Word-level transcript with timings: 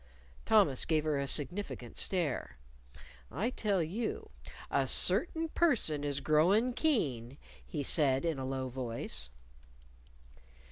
Thomas 0.45 0.83
gave 0.85 1.03
her 1.03 1.19
a 1.19 1.27
significant 1.27 1.95
stare. 1.95 2.57
"I 3.31 3.51
tell 3.51 3.83
you, 3.83 4.31
a 4.71 4.87
certain 4.87 5.49
person 5.49 6.03
is 6.03 6.21
growin' 6.21 6.73
keen," 6.73 7.37
he 7.63 7.83
said 7.83 8.25
in 8.25 8.39
a 8.39 8.45
low 8.45 8.67
voice. 8.67 9.29